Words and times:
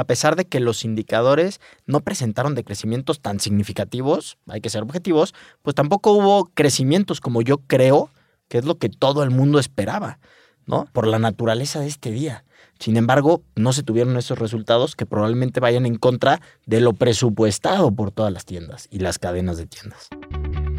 A 0.00 0.04
pesar 0.04 0.34
de 0.34 0.46
que 0.46 0.60
los 0.60 0.86
indicadores 0.86 1.60
no 1.84 2.00
presentaron 2.00 2.54
decrecimientos 2.54 3.20
tan 3.20 3.38
significativos, 3.38 4.38
hay 4.46 4.62
que 4.62 4.70
ser 4.70 4.82
objetivos, 4.82 5.34
pues 5.60 5.74
tampoco 5.74 6.12
hubo 6.12 6.46
crecimientos 6.54 7.20
como 7.20 7.42
yo 7.42 7.58
creo 7.58 8.08
que 8.48 8.56
es 8.56 8.64
lo 8.64 8.78
que 8.78 8.88
todo 8.88 9.22
el 9.22 9.28
mundo 9.28 9.58
esperaba, 9.58 10.18
¿no? 10.64 10.86
Por 10.94 11.06
la 11.06 11.18
naturaleza 11.18 11.80
de 11.80 11.88
este 11.88 12.12
día. 12.12 12.44
Sin 12.78 12.96
embargo, 12.96 13.42
no 13.56 13.74
se 13.74 13.82
tuvieron 13.82 14.16
esos 14.16 14.38
resultados 14.38 14.96
que 14.96 15.04
probablemente 15.04 15.60
vayan 15.60 15.84
en 15.84 15.96
contra 15.96 16.40
de 16.64 16.80
lo 16.80 16.94
presupuestado 16.94 17.92
por 17.94 18.10
todas 18.10 18.32
las 18.32 18.46
tiendas 18.46 18.88
y 18.90 19.00
las 19.00 19.18
cadenas 19.18 19.58
de 19.58 19.66
tiendas. 19.66 20.08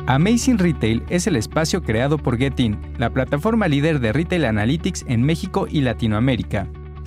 Amazing 0.08 0.58
Retail 0.58 1.04
es 1.10 1.28
el 1.28 1.36
espacio 1.36 1.84
creado 1.84 2.18
por 2.18 2.40
Getin, 2.40 2.96
la 2.98 3.12
plataforma 3.12 3.68
líder 3.68 4.00
de 4.00 4.14
Retail 4.14 4.46
Analytics 4.46 5.06
en 5.08 5.22
México 5.22 5.68
y 5.70 5.82
Latinoamérica. 5.82 6.68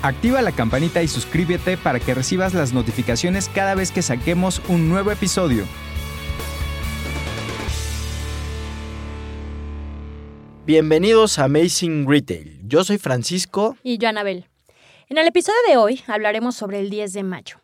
Activa 0.00 0.42
la 0.42 0.52
campanita 0.52 1.02
y 1.02 1.08
suscríbete 1.08 1.76
para 1.76 1.98
que 1.98 2.14
recibas 2.14 2.54
las 2.54 2.72
notificaciones 2.72 3.48
cada 3.52 3.74
vez 3.74 3.90
que 3.90 4.00
saquemos 4.00 4.62
un 4.68 4.88
nuevo 4.88 5.10
episodio. 5.10 5.64
Bienvenidos 10.64 11.40
a 11.40 11.44
Amazing 11.44 12.08
Retail. 12.08 12.60
Yo 12.62 12.84
soy 12.84 12.98
Francisco. 12.98 13.76
Y 13.82 13.98
yo, 13.98 14.08
Anabel. 14.08 14.46
En 15.08 15.18
el 15.18 15.26
episodio 15.26 15.58
de 15.66 15.76
hoy 15.78 16.00
hablaremos 16.06 16.54
sobre 16.54 16.78
el 16.78 16.90
10 16.90 17.14
de 17.14 17.22
mayo 17.24 17.56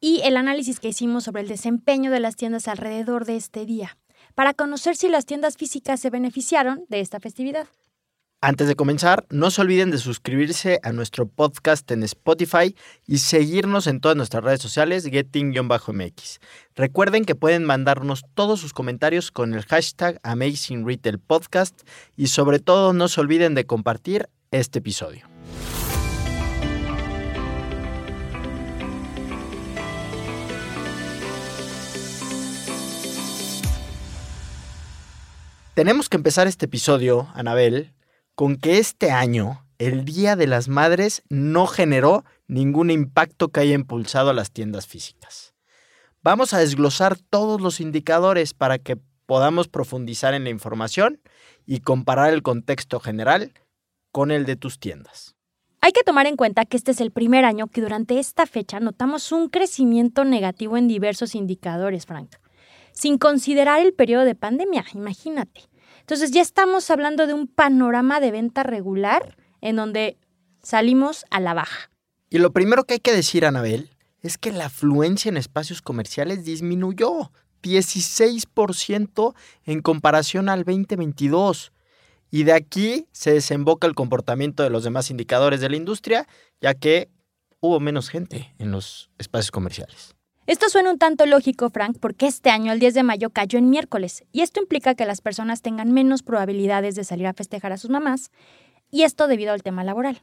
y 0.00 0.22
el 0.24 0.38
análisis 0.38 0.80
que 0.80 0.88
hicimos 0.88 1.24
sobre 1.24 1.42
el 1.42 1.48
desempeño 1.48 2.10
de 2.10 2.20
las 2.20 2.36
tiendas 2.36 2.66
alrededor 2.66 3.26
de 3.26 3.36
este 3.36 3.66
día, 3.66 3.98
para 4.34 4.54
conocer 4.54 4.96
si 4.96 5.08
las 5.08 5.26
tiendas 5.26 5.58
físicas 5.58 6.00
se 6.00 6.08
beneficiaron 6.08 6.86
de 6.88 7.00
esta 7.00 7.20
festividad. 7.20 7.66
Antes 8.40 8.68
de 8.68 8.76
comenzar, 8.76 9.26
no 9.30 9.50
se 9.50 9.60
olviden 9.62 9.90
de 9.90 9.98
suscribirse 9.98 10.78
a 10.84 10.92
nuestro 10.92 11.26
podcast 11.26 11.90
en 11.90 12.04
Spotify 12.04 12.76
y 13.04 13.18
seguirnos 13.18 13.88
en 13.88 13.98
todas 13.98 14.16
nuestras 14.16 14.44
redes 14.44 14.62
sociales 14.62 15.04
getting-mx. 15.04 16.38
Recuerden 16.76 17.24
que 17.24 17.34
pueden 17.34 17.64
mandarnos 17.64 18.22
todos 18.34 18.60
sus 18.60 18.72
comentarios 18.72 19.32
con 19.32 19.54
el 19.54 19.64
hashtag 19.64 20.20
Amazing 20.22 20.86
Retail 20.86 21.18
Podcast 21.18 21.82
y 22.16 22.28
sobre 22.28 22.60
todo 22.60 22.92
no 22.92 23.08
se 23.08 23.20
olviden 23.20 23.56
de 23.56 23.66
compartir 23.66 24.28
este 24.52 24.78
episodio. 24.78 25.26
Tenemos 35.74 36.08
que 36.08 36.16
empezar 36.16 36.46
este 36.46 36.66
episodio, 36.66 37.28
Anabel, 37.34 37.92
con 38.38 38.54
que 38.54 38.78
este 38.78 39.10
año 39.10 39.66
el 39.78 40.04
Día 40.04 40.36
de 40.36 40.46
las 40.46 40.68
Madres 40.68 41.24
no 41.28 41.66
generó 41.66 42.24
ningún 42.46 42.88
impacto 42.92 43.48
que 43.48 43.58
haya 43.58 43.74
impulsado 43.74 44.30
a 44.30 44.32
las 44.32 44.52
tiendas 44.52 44.86
físicas. 44.86 45.54
Vamos 46.22 46.54
a 46.54 46.60
desglosar 46.60 47.18
todos 47.18 47.60
los 47.60 47.80
indicadores 47.80 48.54
para 48.54 48.78
que 48.78 48.96
podamos 49.26 49.66
profundizar 49.66 50.34
en 50.34 50.44
la 50.44 50.50
información 50.50 51.20
y 51.66 51.80
comparar 51.80 52.32
el 52.32 52.44
contexto 52.44 53.00
general 53.00 53.54
con 54.12 54.30
el 54.30 54.46
de 54.46 54.54
tus 54.54 54.78
tiendas. 54.78 55.34
Hay 55.80 55.90
que 55.90 56.04
tomar 56.04 56.28
en 56.28 56.36
cuenta 56.36 56.64
que 56.64 56.76
este 56.76 56.92
es 56.92 57.00
el 57.00 57.10
primer 57.10 57.44
año 57.44 57.66
que 57.66 57.80
durante 57.80 58.20
esta 58.20 58.46
fecha 58.46 58.78
notamos 58.78 59.32
un 59.32 59.48
crecimiento 59.48 60.24
negativo 60.24 60.76
en 60.76 60.86
diversos 60.86 61.34
indicadores, 61.34 62.06
Frank 62.06 62.36
sin 62.98 63.16
considerar 63.16 63.80
el 63.80 63.94
periodo 63.94 64.24
de 64.24 64.34
pandemia, 64.34 64.84
imagínate. 64.92 65.62
Entonces 66.08 66.30
ya 66.30 66.40
estamos 66.40 66.90
hablando 66.90 67.26
de 67.26 67.34
un 67.34 67.46
panorama 67.46 68.18
de 68.18 68.30
venta 68.30 68.62
regular 68.62 69.36
en 69.60 69.76
donde 69.76 70.16
salimos 70.62 71.26
a 71.28 71.38
la 71.38 71.52
baja. 71.52 71.90
Y 72.30 72.38
lo 72.38 72.50
primero 72.50 72.84
que 72.84 72.94
hay 72.94 73.00
que 73.00 73.12
decir, 73.12 73.44
Anabel, 73.44 73.90
es 74.22 74.38
que 74.38 74.50
la 74.50 74.64
afluencia 74.64 75.28
en 75.28 75.36
espacios 75.36 75.82
comerciales 75.82 76.46
disminuyó 76.46 77.30
16% 77.62 79.34
en 79.66 79.82
comparación 79.82 80.48
al 80.48 80.64
2022. 80.64 81.72
Y 82.30 82.44
de 82.44 82.54
aquí 82.54 83.06
se 83.12 83.34
desemboca 83.34 83.86
el 83.86 83.94
comportamiento 83.94 84.62
de 84.62 84.70
los 84.70 84.84
demás 84.84 85.10
indicadores 85.10 85.60
de 85.60 85.68
la 85.68 85.76
industria, 85.76 86.26
ya 86.62 86.72
que 86.72 87.10
hubo 87.60 87.80
menos 87.80 88.08
gente 88.08 88.54
en 88.56 88.70
los 88.70 89.10
espacios 89.18 89.50
comerciales. 89.50 90.14
Esto 90.48 90.70
suena 90.70 90.90
un 90.90 90.98
tanto 90.98 91.26
lógico, 91.26 91.68
Frank, 91.68 91.98
porque 92.00 92.26
este 92.26 92.48
año 92.48 92.72
el 92.72 92.80
10 92.80 92.94
de 92.94 93.02
mayo 93.02 93.28
cayó 93.28 93.58
en 93.58 93.68
miércoles, 93.68 94.24
y 94.32 94.40
esto 94.40 94.60
implica 94.60 94.94
que 94.94 95.04
las 95.04 95.20
personas 95.20 95.60
tengan 95.60 95.92
menos 95.92 96.22
probabilidades 96.22 96.94
de 96.94 97.04
salir 97.04 97.26
a 97.26 97.34
festejar 97.34 97.70
a 97.70 97.76
sus 97.76 97.90
mamás, 97.90 98.30
y 98.90 99.02
esto 99.02 99.26
debido 99.26 99.52
al 99.52 99.62
tema 99.62 99.84
laboral. 99.84 100.22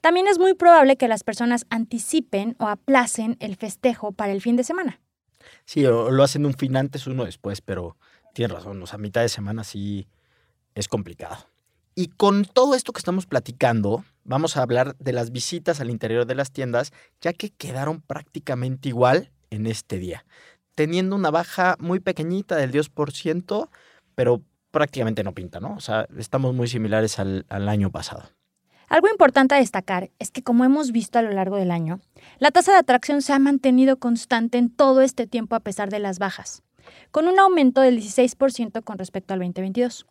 También 0.00 0.28
es 0.28 0.38
muy 0.38 0.54
probable 0.54 0.96
que 0.96 1.08
las 1.08 1.24
personas 1.24 1.66
anticipen 1.68 2.54
o 2.60 2.68
aplacen 2.68 3.36
el 3.40 3.56
festejo 3.56 4.12
para 4.12 4.30
el 4.30 4.40
fin 4.40 4.54
de 4.54 4.62
semana. 4.62 5.00
Sí, 5.64 5.82
lo 5.82 6.22
hacen 6.22 6.46
un 6.46 6.54
fin 6.54 6.76
antes, 6.76 7.08
uno 7.08 7.24
después, 7.24 7.60
pero 7.60 7.96
tienes 8.32 8.54
razón, 8.56 8.80
o 8.80 8.86
sea, 8.86 8.98
mitad 8.98 9.22
de 9.22 9.28
semana 9.28 9.64
sí 9.64 10.06
es 10.76 10.86
complicado. 10.86 11.38
Y 11.96 12.06
con 12.06 12.44
todo 12.44 12.76
esto 12.76 12.92
que 12.92 13.00
estamos 13.00 13.26
platicando, 13.26 14.04
vamos 14.22 14.56
a 14.56 14.62
hablar 14.62 14.96
de 14.98 15.12
las 15.12 15.32
visitas 15.32 15.80
al 15.80 15.90
interior 15.90 16.24
de 16.24 16.36
las 16.36 16.52
tiendas, 16.52 16.92
ya 17.20 17.32
que 17.32 17.50
quedaron 17.50 18.00
prácticamente 18.00 18.88
igual 18.88 19.32
en 19.50 19.66
este 19.66 19.98
día, 19.98 20.24
teniendo 20.74 21.16
una 21.16 21.30
baja 21.30 21.76
muy 21.78 22.00
pequeñita 22.00 22.56
del 22.56 22.72
10%, 22.72 23.68
pero 24.14 24.42
prácticamente 24.70 25.24
no 25.24 25.34
pinta, 25.34 25.60
¿no? 25.60 25.74
O 25.74 25.80
sea, 25.80 26.06
estamos 26.16 26.54
muy 26.54 26.68
similares 26.68 27.18
al, 27.18 27.44
al 27.48 27.68
año 27.68 27.90
pasado. 27.90 28.22
Algo 28.88 29.08
importante 29.08 29.54
a 29.54 29.58
destacar 29.58 30.10
es 30.18 30.32
que, 30.32 30.42
como 30.42 30.64
hemos 30.64 30.90
visto 30.90 31.18
a 31.18 31.22
lo 31.22 31.30
largo 31.30 31.56
del 31.56 31.70
año, 31.70 32.00
la 32.38 32.50
tasa 32.50 32.72
de 32.72 32.78
atracción 32.78 33.22
se 33.22 33.32
ha 33.32 33.38
mantenido 33.38 33.98
constante 33.98 34.58
en 34.58 34.68
todo 34.68 35.00
este 35.00 35.28
tiempo 35.28 35.54
a 35.54 35.60
pesar 35.60 35.90
de 35.90 36.00
las 36.00 36.18
bajas, 36.18 36.64
con 37.12 37.28
un 37.28 37.38
aumento 37.38 37.82
del 37.82 38.00
16% 38.00 38.82
con 38.82 38.98
respecto 38.98 39.32
al 39.32 39.40
2022. 39.40 40.06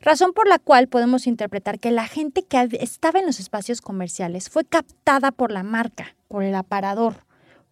Razón 0.00 0.32
por 0.32 0.48
la 0.48 0.58
cual 0.58 0.88
podemos 0.88 1.26
interpretar 1.26 1.78
que 1.78 1.90
la 1.90 2.06
gente 2.06 2.42
que 2.42 2.68
estaba 2.80 3.20
en 3.20 3.26
los 3.26 3.38
espacios 3.40 3.80
comerciales 3.80 4.50
fue 4.50 4.64
captada 4.64 5.30
por 5.30 5.52
la 5.52 5.62
marca, 5.62 6.16
por 6.28 6.42
el 6.42 6.54
aparador, 6.54 7.25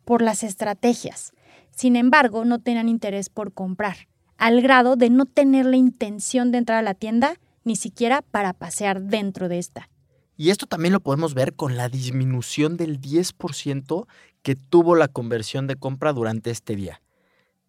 por 0.04 0.22
las 0.22 0.42
estrategias. 0.42 1.32
Sin 1.70 1.96
embargo, 1.96 2.44
no 2.44 2.60
tenían 2.60 2.88
interés 2.88 3.28
por 3.28 3.52
comprar, 3.52 4.08
al 4.36 4.62
grado 4.62 4.96
de 4.96 5.10
no 5.10 5.26
tener 5.26 5.66
la 5.66 5.76
intención 5.76 6.52
de 6.52 6.58
entrar 6.58 6.78
a 6.78 6.82
la 6.82 6.94
tienda 6.94 7.34
ni 7.64 7.76
siquiera 7.76 8.22
para 8.22 8.52
pasear 8.52 9.02
dentro 9.02 9.48
de 9.48 9.58
esta. 9.58 9.88
Y 10.36 10.50
esto 10.50 10.66
también 10.66 10.92
lo 10.92 11.00
podemos 11.00 11.34
ver 11.34 11.54
con 11.54 11.76
la 11.76 11.88
disminución 11.88 12.76
del 12.76 13.00
10% 13.00 14.06
que 14.42 14.56
tuvo 14.56 14.96
la 14.96 15.08
conversión 15.08 15.66
de 15.66 15.76
compra 15.76 16.12
durante 16.12 16.50
este 16.50 16.76
día. 16.76 17.00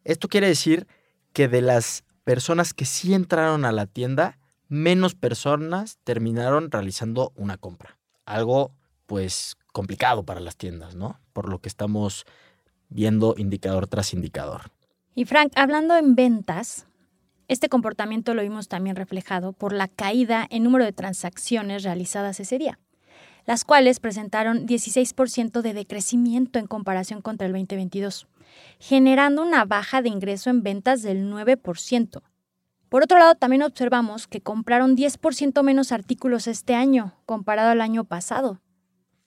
Esto 0.04 0.28
quiere 0.28 0.48
decir 0.48 0.88
que 1.32 1.48
de 1.48 1.62
las 1.62 2.04
personas 2.24 2.74
que 2.74 2.86
sí 2.86 3.14
entraron 3.14 3.66
a 3.66 3.72
la 3.72 3.86
tienda, 3.86 4.40
menos 4.68 5.16
personas 5.16 6.00
terminaron 6.04 6.72
realizando 6.72 7.32
una 7.36 7.58
compra. 7.58 7.98
Algo 8.26 8.72
pues 9.06 9.58
complicado 9.76 10.24
para 10.24 10.40
las 10.40 10.56
tiendas, 10.56 10.96
¿no? 10.96 11.20
Por 11.34 11.50
lo 11.50 11.60
que 11.60 11.68
estamos 11.68 12.24
viendo 12.88 13.36
indicador 13.38 13.88
tras 13.88 14.14
indicador. 14.14 14.72
Y 15.16 15.26
Frank, 15.26 15.52
hablando 15.56 15.98
en 15.98 16.16
ventas, 16.16 16.88
este 17.50 17.68
comportamiento 17.68 18.34
lo 18.34 18.42
vimos 18.42 18.70
también 18.70 18.96
reflejado 18.96 19.52
por 19.52 19.74
la 19.74 19.90
caída 19.90 20.48
en 20.50 20.64
número 20.64 20.86
de 20.86 20.94
transacciones 20.94 21.84
realizadas 21.84 22.40
ese 22.40 22.58
día, 22.58 22.80
las 23.46 23.66
cuales 23.66 24.00
presentaron 24.00 24.66
16% 24.66 25.62
de 25.62 25.74
decrecimiento 25.74 26.58
en 26.58 26.68
comparación 26.68 27.22
contra 27.22 27.46
el 27.46 27.52
2022, 27.52 28.28
generando 28.80 29.44
una 29.44 29.66
baja 29.66 30.02
de 30.02 30.08
ingreso 30.08 30.50
en 30.50 30.64
ventas 30.64 31.02
del 31.02 31.30
9%. 31.30 32.22
Por 32.88 33.04
otro 33.04 33.20
lado, 33.20 33.36
también 33.36 33.62
observamos 33.62 34.26
que 34.28 34.40
compraron 34.40 34.96
10% 34.96 35.62
menos 35.64 35.92
artículos 35.92 36.48
este 36.48 36.76
año 36.76 37.14
comparado 37.26 37.72
al 37.72 37.82
año 37.82 38.06
pasado, 38.06 38.62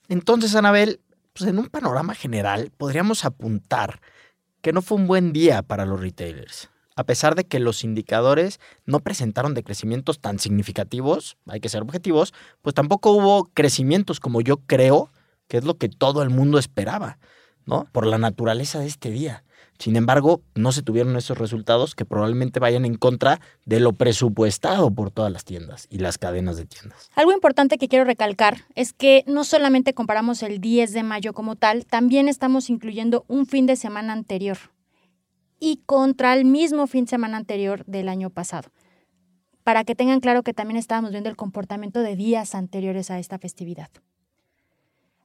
entonces, 0.09 0.55
Anabel, 0.55 0.99
pues 1.33 1.49
en 1.49 1.59
un 1.59 1.67
panorama 1.67 2.13
general 2.13 2.71
podríamos 2.75 3.23
apuntar 3.23 4.01
que 4.61 4.73
no 4.73 4.81
fue 4.81 4.97
un 4.97 5.07
buen 5.07 5.31
día 5.31 5.61
para 5.61 5.85
los 5.85 6.01
retailers. 6.01 6.69
A 6.95 7.05
pesar 7.05 7.35
de 7.35 7.45
que 7.45 7.59
los 7.59 7.85
indicadores 7.85 8.59
no 8.85 8.99
presentaron 8.99 9.53
decrecimientos 9.53 10.19
tan 10.19 10.37
significativos, 10.37 11.37
hay 11.47 11.61
que 11.61 11.69
ser 11.69 11.81
objetivos, 11.81 12.33
pues 12.61 12.73
tampoco 12.73 13.11
hubo 13.11 13.45
crecimientos 13.53 14.19
como 14.19 14.41
yo 14.41 14.57
creo 14.57 15.09
que 15.47 15.57
es 15.57 15.63
lo 15.63 15.77
que 15.77 15.87
todo 15.87 16.21
el 16.23 16.29
mundo 16.29 16.59
esperaba. 16.59 17.17
¿no? 17.69 17.87
Por 17.91 18.05
la 18.05 18.17
naturaleza 18.17 18.79
de 18.79 18.87
este 18.87 19.11
día. 19.11 19.43
Sin 19.79 19.95
embargo, 19.95 20.41
no 20.55 20.73
se 20.73 20.83
tuvieron 20.83 21.15
esos 21.15 21.37
resultados 21.37 21.95
que 21.95 22.03
probablemente 22.03 22.59
vayan 22.59 22.83
en 22.83 22.95
contra 22.95 23.39
de 23.65 23.79
lo 23.79 23.93
presupuestado 23.93 24.91
por 24.91 25.09
todas 25.09 25.31
las 25.31 25.45
tiendas 25.45 25.87
y 25.89 25.99
las 25.99 26.17
cadenas 26.17 26.57
de 26.57 26.65
tiendas. 26.65 27.09
Algo 27.15 27.31
importante 27.31 27.77
que 27.77 27.87
quiero 27.87 28.03
recalcar 28.03 28.65
es 28.75 28.91
que 28.91 29.23
no 29.25 29.45
solamente 29.45 29.93
comparamos 29.93 30.43
el 30.43 30.59
10 30.59 30.91
de 30.91 31.03
mayo 31.03 31.33
como 31.33 31.55
tal, 31.55 31.85
también 31.85 32.27
estamos 32.27 32.69
incluyendo 32.69 33.23
un 33.29 33.45
fin 33.45 33.67
de 33.67 33.77
semana 33.77 34.11
anterior 34.11 34.57
y 35.61 35.81
contra 35.85 36.33
el 36.33 36.43
mismo 36.43 36.85
fin 36.85 37.05
de 37.05 37.11
semana 37.11 37.37
anterior 37.37 37.85
del 37.85 38.09
año 38.09 38.29
pasado, 38.29 38.69
para 39.63 39.85
que 39.85 39.95
tengan 39.95 40.19
claro 40.19 40.43
que 40.43 40.53
también 40.53 40.77
estábamos 40.77 41.11
viendo 41.11 41.29
el 41.29 41.37
comportamiento 41.37 42.01
de 42.01 42.17
días 42.17 42.53
anteriores 42.53 43.11
a 43.11 43.19
esta 43.19 43.39
festividad. 43.39 43.89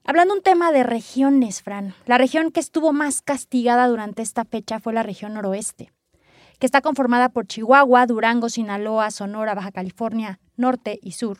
Hablando 0.07 0.35
un 0.35 0.43
tema 0.43 0.71
de 0.71 0.83
regiones, 0.83 1.63
Fran, 1.63 1.95
la 2.05 2.19
región 2.19 2.51
que 2.51 2.59
estuvo 2.59 2.93
más 2.93 3.23
castigada 3.23 3.87
durante 3.87 4.21
esta 4.21 4.45
fecha 4.45 4.79
fue 4.79 4.93
la 4.93 5.01
región 5.01 5.33
noroeste, 5.33 5.91
que 6.59 6.67
está 6.67 6.81
conformada 6.81 7.29
por 7.29 7.47
Chihuahua, 7.47 8.05
Durango, 8.05 8.49
Sinaloa, 8.49 9.09
Sonora, 9.09 9.55
Baja 9.55 9.71
California, 9.71 10.39
Norte 10.57 10.99
y 11.01 11.13
Sur. 11.13 11.39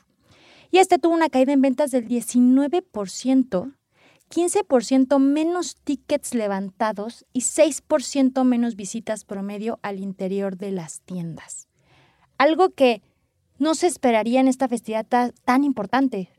Y 0.71 0.79
este 0.79 0.97
tuvo 0.97 1.13
una 1.13 1.29
caída 1.29 1.53
en 1.53 1.61
ventas 1.61 1.91
del 1.91 2.07
19%, 2.07 3.75
15% 4.31 5.19
menos 5.19 5.75
tickets 5.83 6.33
levantados 6.33 7.23
y 7.33 7.41
6% 7.41 8.43
menos 8.45 8.75
visitas 8.75 9.25
promedio 9.25 9.77
al 9.83 9.99
interior 9.99 10.57
de 10.57 10.71
las 10.71 11.01
tiendas. 11.01 11.67
Algo 12.39 12.71
que 12.71 13.03
no 13.59 13.75
se 13.75 13.85
esperaría 13.85 14.39
en 14.39 14.47
esta 14.47 14.67
festividad 14.67 15.05
tan 15.45 15.63
importante. 15.63 16.31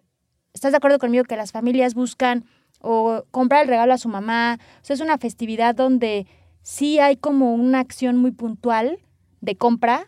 ¿Estás 0.57 0.73
de 0.73 0.79
acuerdo 0.79 0.99
conmigo 0.99 1.25
que 1.25 1.37
las 1.37 1.53
familias 1.53 1.93
buscan 1.93 2.47
o 2.81 3.27
comprar 3.31 3.65
el 3.65 3.69
regalo 3.69 3.93
a 3.93 3.99
su 3.99 4.09
mamá? 4.09 4.59
O 4.81 4.85
sea, 4.87 4.95
es 4.95 5.03
una 5.03 5.19
festividad 5.19 5.75
donde 5.75 6.27
sí 6.63 6.99
hay 6.99 7.19
como 7.19 7.53
una 7.53 7.79
acción 7.79 8.17
muy 8.17 8.31
puntual 8.31 8.99
de 9.43 9.57
compra 9.57 10.07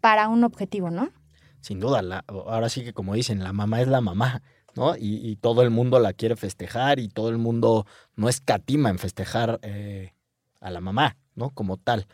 para 0.00 0.28
un 0.28 0.44
objetivo, 0.44 0.92
¿no? 0.92 1.10
Sin 1.60 1.80
duda, 1.80 2.22
ahora 2.28 2.68
sí 2.68 2.84
que 2.84 2.92
como 2.92 3.14
dicen, 3.14 3.42
la 3.42 3.52
mamá 3.52 3.80
es 3.80 3.88
la 3.88 4.00
mamá, 4.00 4.42
¿no? 4.76 4.94
Y, 4.96 5.34
todo 5.40 5.62
el 5.62 5.70
mundo 5.70 5.98
la 5.98 6.12
quiere 6.12 6.36
festejar 6.36 7.00
y 7.00 7.08
todo 7.08 7.30
el 7.30 7.38
mundo 7.38 7.84
no 8.14 8.28
escatima 8.28 8.90
en 8.90 9.00
festejar 9.00 9.58
eh, 9.62 10.12
a 10.60 10.70
la 10.70 10.80
mamá, 10.80 11.16
¿no? 11.34 11.50
Como 11.50 11.78
tal. 11.78 12.06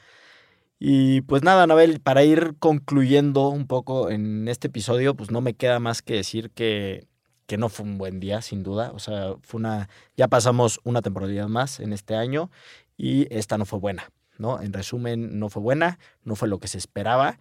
Y 0.78 1.20
pues 1.20 1.42
nada, 1.42 1.64
Anabel, 1.64 2.00
para 2.00 2.24
ir 2.24 2.54
concluyendo 2.58 3.50
un 3.50 3.66
poco 3.66 4.08
en 4.08 4.48
este 4.48 4.68
episodio, 4.68 5.14
pues 5.14 5.30
no 5.30 5.42
me 5.42 5.52
queda 5.52 5.78
más 5.78 6.00
que 6.00 6.14
decir 6.14 6.50
que 6.52 7.09
que 7.50 7.58
no 7.58 7.68
fue 7.68 7.84
un 7.84 7.98
buen 7.98 8.20
día, 8.20 8.42
sin 8.42 8.62
duda. 8.62 8.92
O 8.94 9.00
sea, 9.00 9.34
fue 9.42 9.58
una. 9.58 9.88
Ya 10.16 10.28
pasamos 10.28 10.78
una 10.84 11.02
temporalidad 11.02 11.48
más 11.48 11.80
en 11.80 11.92
este 11.92 12.14
año 12.14 12.48
y 12.96 13.26
esta 13.34 13.58
no 13.58 13.66
fue 13.66 13.80
buena, 13.80 14.12
¿no? 14.38 14.62
En 14.62 14.72
resumen, 14.72 15.40
no 15.40 15.48
fue 15.48 15.60
buena, 15.60 15.98
no 16.22 16.36
fue 16.36 16.46
lo 16.46 16.60
que 16.60 16.68
se 16.68 16.78
esperaba. 16.78 17.40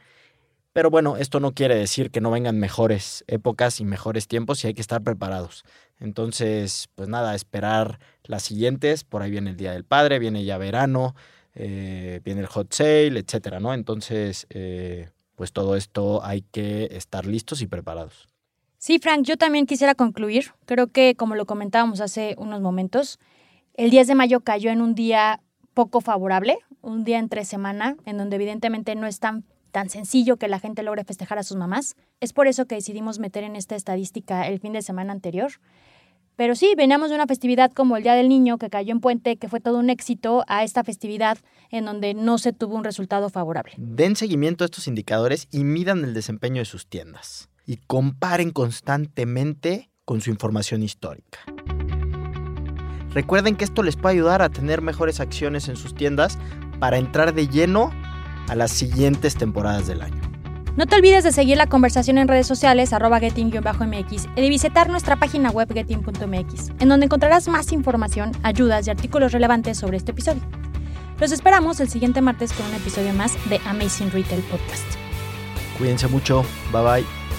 Pero 0.73 0.89
bueno, 0.89 1.15
esto 1.15 1.39
no 1.39 1.53
quiere 1.53 1.75
decir 1.75 2.09
que 2.09 2.21
no 2.21 2.31
vengan 2.31 2.57
mejores 2.57 3.23
épocas 3.27 3.79
y 3.81 3.85
mejores 3.85 4.27
tiempos 4.27 4.63
y 4.63 4.67
hay 4.67 4.73
que 4.73 4.81
estar 4.81 5.03
preparados. 5.03 5.63
Entonces, 5.99 6.89
pues 6.95 7.07
nada, 7.07 7.35
esperar 7.35 7.99
las 8.23 8.41
siguientes. 8.41 9.03
Por 9.03 9.21
ahí 9.21 9.29
viene 9.29 9.51
el 9.51 9.57
Día 9.57 9.73
del 9.73 9.83
Padre, 9.83 10.17
viene 10.17 10.43
ya 10.43 10.57
verano, 10.57 11.13
eh, 11.53 12.19
viene 12.25 12.41
el 12.41 12.47
hot 12.47 12.73
sale, 12.73 13.19
etcétera, 13.19 13.59
¿no? 13.59 13.75
Entonces, 13.75 14.47
eh, 14.49 15.11
pues 15.35 15.51
todo 15.53 15.75
esto 15.75 16.25
hay 16.25 16.41
que 16.41 16.89
estar 16.93 17.27
listos 17.27 17.61
y 17.61 17.67
preparados. 17.67 18.27
Sí, 18.81 18.97
Frank, 18.97 19.23
yo 19.23 19.35
también 19.35 19.65
quisiera 19.65 19.93
concluir. 19.93 20.53
Creo 20.65 20.87
que, 20.87 21.13
como 21.15 21.35
lo 21.35 21.45
comentábamos 21.45 21.99
hace 21.99 22.35
unos 22.37 22.61
momentos, 22.61 23.19
el 23.73 23.89
10 23.89 24.07
de 24.07 24.15
mayo 24.15 24.39
cayó 24.39 24.71
en 24.71 24.81
un 24.81 24.95
día 24.95 25.41
poco 25.73 25.99
favorable, 25.99 26.59
un 26.81 27.03
día 27.03 27.19
entre 27.19 27.43
semana, 27.43 27.97
en 28.05 28.17
donde 28.17 28.37
evidentemente 28.37 28.95
no 28.95 29.05
es 29.05 29.19
tan, 29.19 29.43
tan 29.73 29.89
sencillo 29.89 30.37
que 30.37 30.47
la 30.47 30.61
gente 30.61 30.81
logre 30.81 31.03
festejar 31.03 31.37
a 31.37 31.43
sus 31.43 31.57
mamás. 31.57 31.97
Es 32.21 32.31
por 32.31 32.47
eso 32.47 32.67
que 32.67 32.75
decidimos 32.75 33.19
meter 33.19 33.43
en 33.43 33.57
esta 33.57 33.75
estadística 33.75 34.47
el 34.47 34.61
fin 34.61 34.71
de 34.71 34.81
semana 34.81 35.11
anterior. 35.11 35.51
Pero 36.37 36.55
sí, 36.55 36.73
veníamos 36.77 37.09
de 37.09 37.15
una 37.15 37.27
festividad 37.27 37.73
como 37.73 37.97
el 37.97 38.03
Día 38.03 38.13
del 38.13 38.29
Niño, 38.29 38.57
que 38.57 38.69
cayó 38.69 38.93
en 38.93 39.01
Puente, 39.01 39.35
que 39.35 39.49
fue 39.49 39.59
todo 39.59 39.77
un 39.77 39.89
éxito, 39.89 40.45
a 40.47 40.63
esta 40.63 40.85
festividad 40.85 41.37
en 41.69 41.83
donde 41.83 42.13
no 42.13 42.37
se 42.37 42.53
tuvo 42.53 42.77
un 42.77 42.85
resultado 42.85 43.29
favorable. 43.29 43.73
Den 43.75 44.15
seguimiento 44.15 44.63
a 44.63 44.67
estos 44.67 44.87
indicadores 44.87 45.49
y 45.51 45.65
midan 45.65 46.05
el 46.05 46.13
desempeño 46.13 46.59
de 46.59 46.65
sus 46.65 46.87
tiendas 46.87 47.48
y 47.69 47.77
comparen 47.85 48.49
constantemente 48.49 49.91
con 50.03 50.21
su 50.21 50.31
información 50.31 50.81
histórica. 50.81 51.37
Recuerden 53.11 53.55
que 53.55 53.63
esto 53.63 53.83
les 53.83 53.95
puede 53.95 54.15
ayudar 54.15 54.41
a 54.41 54.49
tener 54.49 54.81
mejores 54.81 55.19
acciones 55.19 55.69
en 55.69 55.75
sus 55.75 55.93
tiendas 55.93 56.39
para 56.79 56.97
entrar 56.97 57.35
de 57.35 57.47
lleno 57.47 57.91
a 58.47 58.55
las 58.55 58.71
siguientes 58.71 59.35
temporadas 59.35 59.85
del 59.85 60.01
año. 60.01 60.19
No 60.77 60.87
te 60.87 60.95
olvides 60.95 61.23
de 61.23 61.31
seguir 61.31 61.57
la 61.57 61.67
conversación 61.67 62.17
en 62.17 62.27
redes 62.27 62.47
sociales 62.47 62.91
arroba 62.91 63.19
getting-mx 63.19 64.29
y 64.35 64.41
de 64.41 64.49
visitar 64.49 64.89
nuestra 64.89 65.17
página 65.17 65.51
web 65.51 65.71
getting.mx, 65.71 66.69
en 66.79 66.89
donde 66.89 67.05
encontrarás 67.05 67.47
más 67.47 67.71
información, 67.71 68.31
ayudas 68.41 68.87
y 68.87 68.89
artículos 68.89 69.31
relevantes 69.31 69.77
sobre 69.77 69.97
este 69.97 70.09
episodio. 70.09 70.41
Los 71.19 71.31
esperamos 71.31 71.79
el 71.81 71.89
siguiente 71.89 72.21
martes 72.21 72.51
con 72.51 72.65
un 72.65 72.73
episodio 72.73 73.13
más 73.13 73.37
de 73.47 73.61
Amazing 73.67 74.09
Retail 74.09 74.41
Podcast. 74.41 74.85
Cuídense 75.77 76.07
mucho, 76.07 76.43
bye 76.73 76.81
bye. 76.81 77.38